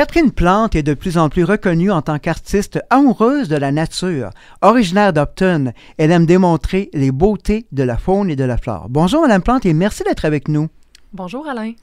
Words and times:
Catherine 0.00 0.32
Plante 0.32 0.76
est 0.76 0.82
de 0.82 0.94
plus 0.94 1.18
en 1.18 1.28
plus 1.28 1.44
reconnue 1.44 1.90
en 1.90 2.00
tant 2.00 2.18
qu'artiste 2.18 2.80
amoureuse 2.88 3.50
de 3.50 3.56
la 3.56 3.70
nature. 3.70 4.30
Originaire 4.62 5.12
d'Upton, 5.12 5.74
elle 5.98 6.10
aime 6.10 6.24
démontrer 6.24 6.88
les 6.94 7.12
beautés 7.12 7.66
de 7.70 7.82
la 7.82 7.98
faune 7.98 8.30
et 8.30 8.34
de 8.34 8.44
la 8.44 8.56
flore. 8.56 8.86
Bonjour 8.88 9.20
Madame 9.20 9.42
Plante 9.42 9.66
et 9.66 9.74
merci 9.74 10.02
d'être 10.02 10.24
avec 10.24 10.48
nous. 10.48 10.70
Bonjour 11.12 11.46
Alain. 11.46 11.74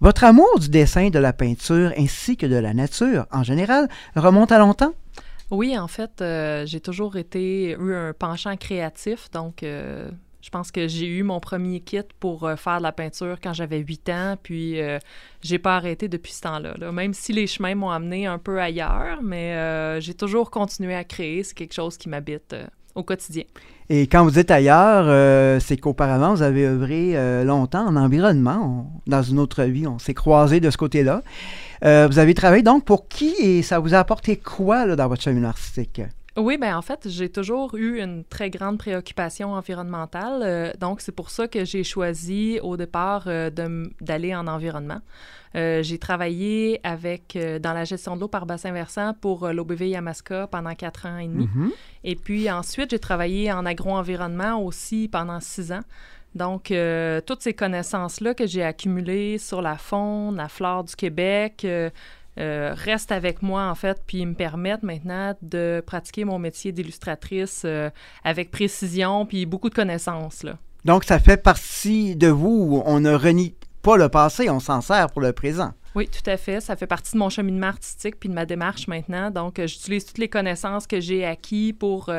Votre 0.00 0.24
amour 0.24 0.58
du 0.58 0.70
dessin, 0.70 1.10
de 1.10 1.20
la 1.20 1.32
peinture 1.32 1.92
ainsi 1.96 2.36
que 2.36 2.46
de 2.46 2.56
la 2.56 2.74
nature 2.74 3.26
en 3.30 3.44
général 3.44 3.88
remonte 4.16 4.50
à 4.50 4.58
longtemps? 4.58 4.94
Oui, 5.52 5.78
en 5.78 5.86
fait, 5.86 6.20
euh, 6.20 6.66
j'ai 6.66 6.80
toujours 6.80 7.16
été 7.16 7.76
eu 7.78 7.94
un 7.94 8.12
penchant 8.12 8.56
créatif, 8.56 9.30
donc 9.30 9.62
euh, 9.62 10.10
je 10.42 10.50
pense 10.50 10.72
que 10.72 10.88
j'ai 10.88 11.06
eu 11.06 11.22
mon 11.22 11.38
premier 11.38 11.80
kit 11.80 12.00
pour 12.18 12.44
euh, 12.44 12.56
faire 12.56 12.78
de 12.78 12.82
la 12.82 12.92
peinture 12.92 13.36
quand 13.40 13.52
j'avais 13.52 13.78
8 13.78 14.08
ans, 14.08 14.36
puis 14.42 14.80
euh, 14.80 14.98
j'ai 15.40 15.58
pas 15.58 15.76
arrêté 15.76 16.08
depuis 16.08 16.32
ce 16.32 16.40
temps-là. 16.42 16.74
Même 16.90 17.14
si 17.14 17.32
les 17.32 17.46
chemins 17.46 17.76
m'ont 17.76 17.90
amené 17.90 18.26
un 18.26 18.38
peu 18.38 18.60
ailleurs, 18.60 19.20
mais 19.22 19.54
euh, 19.54 20.00
j'ai 20.00 20.14
toujours 20.14 20.50
continué 20.50 20.96
à 20.96 21.04
créer. 21.04 21.44
C'est 21.44 21.54
quelque 21.54 21.74
chose 21.74 21.96
qui 21.96 22.08
m'habite 22.08 22.56
au 22.96 23.04
quotidien. 23.04 23.44
Et 23.88 24.08
quand 24.08 24.24
vous 24.24 24.38
êtes 24.38 24.50
ailleurs, 24.50 25.60
c'est 25.60 25.76
qu'auparavant, 25.76 26.34
vous 26.34 26.42
avez 26.42 26.66
œuvré 26.66 27.44
longtemps 27.44 27.86
en 27.86 27.96
environnement. 27.96 28.90
dans 29.06 29.22
une 29.22 29.38
autre 29.38 29.64
vie, 29.64 29.86
on 29.86 29.98
s'est 29.98 30.14
croisés 30.14 30.60
de 30.60 30.70
ce 30.70 30.76
côté-là. 30.76 31.22
vous 31.82 32.18
avez 32.18 32.34
travaillé 32.34 32.62
donc 32.62 32.84
pour 32.84 33.08
qui 33.08 33.34
et 33.38 33.62
ça 33.62 33.78
vous 33.78 33.94
a 33.94 33.98
apporté 33.98 34.36
quoi 34.36 34.94
dans 34.94 35.08
votre 35.08 35.22
chemin 35.22 35.44
artistique? 35.44 36.02
Oui, 36.36 36.56
ben 36.56 36.74
en 36.74 36.80
fait, 36.80 37.08
j'ai 37.10 37.28
toujours 37.28 37.74
eu 37.74 38.00
une 38.00 38.24
très 38.24 38.48
grande 38.48 38.78
préoccupation 38.78 39.52
environnementale. 39.52 40.40
Euh, 40.42 40.72
donc, 40.80 41.02
c'est 41.02 41.12
pour 41.12 41.28
ça 41.28 41.46
que 41.46 41.66
j'ai 41.66 41.84
choisi 41.84 42.58
au 42.62 42.78
départ 42.78 43.24
euh, 43.26 43.50
d'aller 44.00 44.34
en 44.34 44.46
environnement. 44.46 45.00
Euh, 45.54 45.82
j'ai 45.82 45.98
travaillé 45.98 46.80
avec 46.84 47.38
dans 47.60 47.74
la 47.74 47.84
gestion 47.84 48.16
de 48.16 48.22
l'eau 48.22 48.28
par 48.28 48.46
bassin 48.46 48.72
versant 48.72 49.12
pour 49.12 49.46
l'OBV 49.48 49.90
Yamaska 49.90 50.46
pendant 50.46 50.74
quatre 50.74 51.04
ans 51.04 51.18
et 51.18 51.28
demi. 51.28 51.44
Mm-hmm. 51.44 51.70
Et 52.04 52.16
puis 52.16 52.50
ensuite, 52.50 52.90
j'ai 52.90 52.98
travaillé 52.98 53.52
en 53.52 53.66
agro-environnement 53.66 54.64
aussi 54.64 55.08
pendant 55.12 55.40
six 55.40 55.70
ans. 55.70 55.82
Donc, 56.34 56.72
toutes 57.26 57.42
ces 57.42 57.52
connaissances-là 57.52 58.32
que 58.32 58.46
j'ai 58.46 58.64
accumulées 58.64 59.36
sur 59.36 59.60
la 59.60 59.76
faune, 59.76 60.36
la 60.36 60.48
flore 60.48 60.84
du 60.84 60.96
Québec, 60.96 61.62
euh, 61.64 61.90
restent 62.36 63.12
avec 63.12 63.42
moi, 63.42 63.68
en 63.68 63.74
fait, 63.74 64.02
puis 64.06 64.24
me 64.24 64.34
permettent 64.34 64.82
maintenant 64.82 65.34
de 65.42 65.82
pratiquer 65.86 66.24
mon 66.24 66.38
métier 66.38 66.72
d'illustratrice 66.72 67.62
euh, 67.64 67.90
avec 68.24 68.50
précision, 68.50 69.26
puis 69.26 69.46
beaucoup 69.46 69.68
de 69.68 69.74
connaissances. 69.74 70.42
Là. 70.42 70.58
Donc, 70.84 71.04
ça 71.04 71.18
fait 71.18 71.36
partie 71.36 72.16
de 72.16 72.28
vous. 72.28 72.82
On 72.86 73.00
ne 73.00 73.12
renie 73.12 73.54
pas 73.82 73.96
le 73.96 74.08
passé, 74.08 74.48
on 74.48 74.60
s'en 74.60 74.80
sert 74.80 75.10
pour 75.10 75.20
le 75.20 75.32
présent. 75.32 75.72
Oui, 75.94 76.08
tout 76.08 76.28
à 76.30 76.38
fait. 76.38 76.60
Ça 76.60 76.74
fait 76.74 76.86
partie 76.86 77.12
de 77.12 77.18
mon 77.18 77.28
cheminement 77.28 77.66
artistique 77.66 78.18
puis 78.18 78.30
de 78.30 78.34
ma 78.34 78.46
démarche 78.46 78.88
maintenant. 78.88 79.30
Donc, 79.30 79.58
euh, 79.58 79.66
j'utilise 79.66 80.06
toutes 80.06 80.18
les 80.18 80.28
connaissances 80.28 80.86
que 80.86 81.00
j'ai 81.00 81.24
acquises 81.26 81.74
pour 81.78 82.10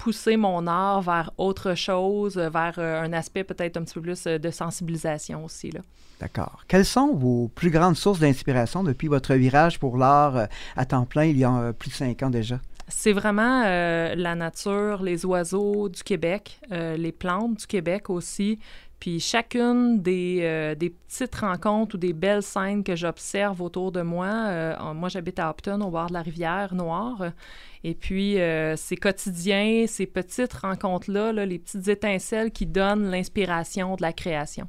pousser 0.00 0.38
mon 0.38 0.66
art 0.66 1.02
vers 1.02 1.30
autre 1.36 1.74
chose, 1.74 2.36
vers 2.36 2.74
euh, 2.78 3.02
un 3.02 3.12
aspect 3.12 3.44
peut-être 3.44 3.76
un 3.76 3.84
petit 3.84 3.94
peu 3.94 4.00
plus 4.00 4.26
euh, 4.26 4.38
de 4.38 4.50
sensibilisation 4.50 5.44
aussi. 5.44 5.70
D'accord. 6.18 6.64
Quelles 6.66 6.86
sont 6.86 7.14
vos 7.14 7.48
plus 7.48 7.70
grandes 7.70 7.96
sources 7.96 8.18
d'inspiration 8.18 8.82
depuis 8.82 9.08
votre 9.08 9.34
virage 9.34 9.78
pour 9.78 9.98
l'art 9.98 10.36
euh, 10.36 10.46
à 10.76 10.86
temps 10.86 11.04
plein 11.04 11.24
il 11.24 11.36
y 11.36 11.44
a 11.44 11.72
plus 11.74 11.90
de 11.90 11.94
cinq 11.94 12.22
ans 12.22 12.30
déjà? 12.30 12.60
C'est 12.90 13.12
vraiment 13.12 13.62
la 13.62 14.34
nature, 14.34 15.02
les 15.02 15.24
oiseaux 15.24 15.88
du 15.88 16.02
Québec, 16.02 16.60
les 16.70 17.12
plantes 17.12 17.60
du 17.60 17.66
Québec 17.66 18.10
aussi, 18.10 18.58
puis 19.00 19.18
chacune 19.18 20.02
des, 20.02 20.40
euh, 20.42 20.74
des, 20.74 20.90
petites 20.90 21.34
rencontres 21.34 21.94
ou 21.94 21.98
des 21.98 22.12
belles 22.12 22.42
scènes 22.42 22.84
que 22.84 22.94
j'observe 22.94 23.62
autour 23.62 23.92
de 23.92 24.02
moi, 24.02 24.28
euh, 24.28 24.74
moi 24.94 25.08
j'habite 25.08 25.38
à 25.38 25.48
Upton, 25.48 25.80
au 25.80 25.90
bord 25.90 26.08
de 26.08 26.12
la 26.12 26.20
rivière 26.20 26.74
Noire, 26.74 27.32
et 27.82 27.94
puis 27.94 28.38
euh, 28.38 28.76
ces 28.76 28.96
quotidiens, 28.96 29.86
ces 29.88 30.04
petites 30.04 30.52
rencontres-là, 30.52 31.32
les 31.32 31.58
petites 31.58 31.88
étincelles 31.88 32.50
qui 32.50 32.66
donnent 32.66 33.10
l'inspiration 33.10 33.96
de 33.96 34.02
la 34.02 34.12
création. 34.12 34.68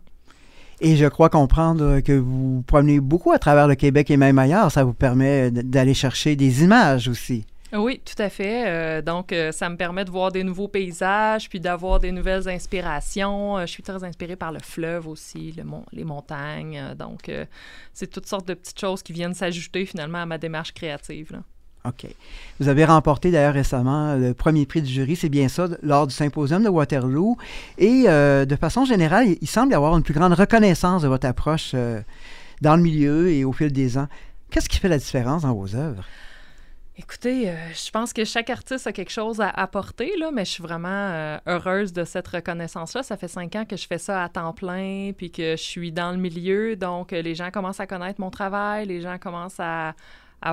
Et 0.80 0.96
je 0.96 1.06
crois 1.06 1.30
comprendre 1.30 2.00
que 2.00 2.14
vous 2.14 2.64
promenez 2.66 3.02
beaucoup 3.02 3.34
à 3.34 3.38
travers 3.38 3.68
le 3.68 3.76
Québec 3.76 4.10
et 4.10 4.18
même 4.18 4.40
ailleurs. 4.40 4.72
Ça 4.72 4.84
vous 4.84 4.94
permet 4.94 5.52
d'aller 5.52 5.94
chercher 5.94 6.36
des 6.36 6.64
images 6.64 7.08
aussi. 7.08 7.46
Oui, 7.74 8.02
tout 8.04 8.22
à 8.22 8.30
fait. 8.30 8.68
Euh, 8.68 9.02
donc, 9.02 9.32
euh, 9.32 9.52
ça 9.54 9.70
me 9.70 9.78
permet 9.78 10.04
de 10.04 10.12
voir 10.12 10.32
des 10.32 10.44
nouveaux 10.44 10.68
paysages, 10.68 11.48
puis 11.48 11.60
d'avoir 11.60 12.00
des 12.00 12.12
nouvelles 12.12 12.50
inspirations. 12.50 13.58
Euh, 13.58 13.62
je 13.62 13.72
suis 13.72 13.84
très 13.84 14.04
inspirée 14.04 14.36
par 14.36 14.52
le 14.52 14.60
fleuve 14.60 15.08
aussi, 15.08 15.54
le 15.54 15.64
les 15.94 16.04
montagnes. 16.04 16.82
donc, 16.98 17.32
c'est 17.94 18.08
toutes 18.08 18.26
sortes 18.26 18.48
de 18.48 18.54
petites 18.54 18.80
choses 18.80 19.02
qui 19.02 19.14
viennent 19.14 19.34
s'ajouter 19.34 19.86
finalement 19.86 20.20
à 20.20 20.26
ma 20.26 20.38
démarche 20.38 20.74
créative. 20.74 21.42
OK. 21.86 22.08
Vous 22.60 22.68
avez 22.68 22.86
remporté 22.86 23.32
d'ailleurs 23.32 23.54
récemment 23.54 24.16
le 24.16 24.34
premier 24.34 24.66
prix 24.66 24.82
du 24.82 24.92
jury, 24.92 25.16
c'est 25.16 25.30
bien 25.30 25.48
ça, 25.48 25.68
lors 25.82 26.08
du 26.08 26.14
symposium 26.14 26.64
de 26.64 26.70
Waterloo. 26.70 27.38
Et 27.78 28.04
de 28.04 28.56
façon 28.60 28.86
générale, 28.86 29.28
il 29.40 29.48
semble 29.48 29.72
y 29.72 29.76
avoir 29.76 29.96
une 29.96 30.04
plus 30.04 30.14
grande 30.14 30.34
reconnaissance 30.34 31.04
de 31.04 31.08
votre 31.08 31.28
approche 31.28 31.74
dans 32.62 32.76
le 32.76 32.82
milieu 32.82 33.30
et 33.30 33.46
au 33.46 33.54
fil 33.54 33.72
des 33.72 33.98
ans. 33.98 34.08
Qu'est-ce 34.50 34.68
qui 34.68 34.78
fait 34.78 34.90
la 34.90 34.98
différence 34.98 35.44
dans 35.44 35.54
vos 35.54 35.76
œuvres? 35.76 36.04
Écoutez, 37.02 37.50
euh, 37.50 37.56
je 37.74 37.90
pense 37.90 38.14
que 38.14 38.24
chaque 38.26 38.52
artiste 38.52 38.86
a 38.86 38.94
quelque 38.94 39.10
chose 39.10 39.42
à 39.42 39.50
apporter, 39.50 40.16
là, 40.20 40.30
mais 40.32 40.46
je 40.46 40.52
suis 40.52 40.62
vraiment 40.62 40.88
euh, 40.88 41.40
heureuse 41.48 41.94
de 41.94 42.04
cette 42.04 42.28
reconnaissance-là. 42.28 43.02
Ça 43.02 43.18
fait 43.18 43.28
cinq 43.28 43.56
ans 43.56 43.66
que 43.66 43.76
je 43.76 43.88
fais 43.88 43.98
ça 43.98 44.24
à 44.24 44.30
temps 44.30 44.54
plein, 44.54 45.12
puis 45.18 45.32
que 45.32 45.56
je 45.56 45.64
suis 45.64 45.92
dans 45.92 46.12
le 46.12 46.18
milieu, 46.18 46.76
donc 46.76 47.12
euh, 47.12 47.24
les 47.24 47.34
gens 47.34 47.50
commencent 47.50 47.80
à 47.80 47.88
connaître 47.88 48.22
mon 48.22 48.30
travail, 48.30 48.86
les 48.86 49.02
gens 49.02 49.18
commencent 49.18 49.60
à, 49.60 49.96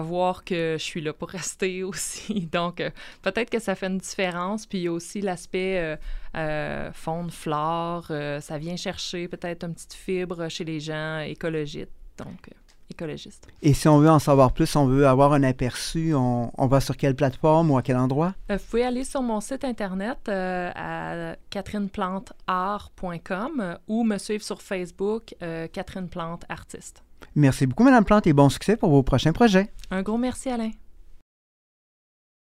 voir 0.01 0.43
que 0.43 0.77
je 0.79 0.83
suis 0.83 1.03
là 1.03 1.13
pour 1.13 1.29
rester 1.39 1.85
aussi. 1.85 2.47
Donc, 2.51 2.83
peut-être 3.21 3.51
que 3.51 3.59
ça 3.59 3.75
fait 3.75 3.87
une 3.87 3.99
différence. 3.99 4.65
Puis, 4.65 4.79
il 4.79 4.85
y 4.85 4.89
a 4.89 4.93
aussi 4.93 5.21
l'aspect 5.21 5.99
euh, 6.35 6.93
faune, 6.93 7.31
flore. 7.31 8.07
ça 8.41 8.59
vient 8.59 8.77
chercher 8.77 9.29
peut-être 9.29 9.65
une 9.65 9.75
petite 9.75 9.95
fibre 9.95 10.49
chez 10.49 10.65
les 10.65 10.81
gens 10.81 11.21
écologistes. 11.21 11.93
Donc, 12.17 12.51
écologiste. 12.91 13.47
Et 13.63 13.75
si 13.75 13.89
on 13.89 13.99
veut 13.99 14.11
en 14.11 14.19
savoir 14.19 14.53
plus, 14.53 14.75
on 14.77 14.87
veut 14.87 15.07
avoir 15.07 15.33
un 15.33 15.43
aperçu, 15.43 16.15
on, 16.15 16.51
va 16.59 16.81
sur 16.81 16.97
quelle 16.97 17.15
plateforme 17.15 17.71
ou 17.71 17.79
à 17.79 17.83
quel 17.83 17.97
endroit? 17.97 18.35
Euh, 18.51 18.57
vous 18.57 18.65
pouvez 18.71 18.85
aller 18.85 19.05
sur 19.05 19.23
mon 19.23 19.41
site 19.41 19.65
internet 19.65 20.19
euh, 20.29 20.71
à 20.75 21.37
catherineplanteart.com 21.51 23.61
euh, 23.61 23.77
ou 23.89 24.05
me 24.05 24.19
suivre 24.19 24.43
sur 24.43 24.63
Facebook, 24.63 25.35
Catherine 25.73 26.09
Plante 26.09 26.45
Artiste. 26.49 27.03
Merci 27.35 27.67
beaucoup, 27.67 27.85
Madame 27.85 28.05
Plante, 28.05 28.27
et 28.27 28.33
bon 28.33 28.49
succès 28.49 28.77
pour 28.77 28.91
vos 28.91 29.03
prochains 29.03 29.33
projets. 29.33 29.71
Un 29.91 30.03
gros 30.03 30.19
merci, 30.19 30.51
Alain. 30.51 30.71